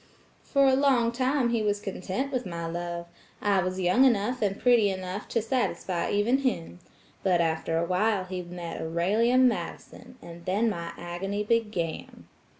For 0.41 0.65
a 0.67 0.73
long 0.73 1.11
time 1.11 1.49
he 1.49 1.61
was 1.61 1.79
content 1.79 2.31
with 2.33 2.43
my 2.43 2.65
love. 2.65 3.05
I 3.39 3.61
was 3.61 3.79
young 3.79 4.03
enough 4.03 4.41
and 4.41 4.59
pretty 4.59 4.89
enough 4.89 5.27
to 5.27 5.43
satisfy 5.43 6.09
even 6.09 6.39
him. 6.39 6.79
But 7.21 7.39
after 7.39 7.77
a 7.77 7.85
while 7.85 8.23
he 8.25 8.41
met 8.41 8.81
Aurelia 8.81 9.37
Madison, 9.37 10.17
and 10.19 10.43
then 10.45 10.71
my 10.71 10.91
agony 10.97 11.43
began." 11.43 12.25